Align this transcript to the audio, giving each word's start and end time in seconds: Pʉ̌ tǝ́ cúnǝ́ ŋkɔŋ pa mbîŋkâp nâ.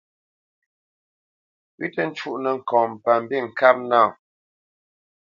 Pʉ̌ 1.75 1.87
tǝ́ 1.93 2.07
cúnǝ́ 2.17 2.55
ŋkɔŋ 2.59 2.89
pa 3.03 3.13
mbîŋkâp 3.21 3.77
nâ. 3.89 4.01